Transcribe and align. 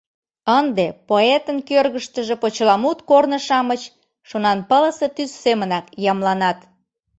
Ынде 0.59 0.85
поэтын 1.09 1.57
кӧргыштыжӧ 1.69 2.35
почеламут 2.43 2.99
корно-шамыч 3.09 3.81
шонанпылысе 4.29 5.07
тӱс 5.15 5.31
семынак 5.43 5.85
ямланат. 6.11 6.59